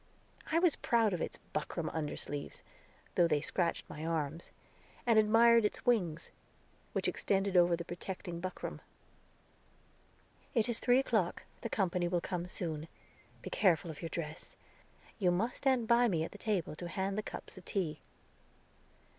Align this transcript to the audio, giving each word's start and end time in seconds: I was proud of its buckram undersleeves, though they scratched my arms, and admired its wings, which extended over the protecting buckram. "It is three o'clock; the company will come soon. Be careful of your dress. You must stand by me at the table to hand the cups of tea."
I 0.51 0.57
was 0.57 0.77
proud 0.77 1.13
of 1.13 1.21
its 1.21 1.37
buckram 1.53 1.87
undersleeves, 1.93 2.63
though 3.13 3.27
they 3.27 3.39
scratched 3.39 3.87
my 3.87 4.03
arms, 4.03 4.49
and 5.05 5.19
admired 5.19 5.63
its 5.63 5.85
wings, 5.85 6.31
which 6.93 7.07
extended 7.07 7.55
over 7.55 7.75
the 7.75 7.85
protecting 7.85 8.39
buckram. 8.41 8.79
"It 10.55 10.67
is 10.67 10.79
three 10.79 10.97
o'clock; 10.97 11.43
the 11.61 11.69
company 11.69 12.07
will 12.07 12.19
come 12.19 12.47
soon. 12.47 12.87
Be 13.43 13.51
careful 13.51 13.91
of 13.91 14.01
your 14.01 14.09
dress. 14.09 14.57
You 15.19 15.29
must 15.29 15.57
stand 15.57 15.87
by 15.87 16.07
me 16.07 16.23
at 16.23 16.31
the 16.31 16.39
table 16.39 16.75
to 16.77 16.87
hand 16.87 17.15
the 17.15 17.21
cups 17.21 17.55
of 17.59 17.63
tea." 17.65 17.99